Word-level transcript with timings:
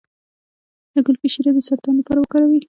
د 0.93 0.95
ګلپي 1.05 1.29
شیره 1.33 1.51
د 1.53 1.59
سرطان 1.67 1.93
لپاره 1.97 2.19
وکاروئ 2.19 2.59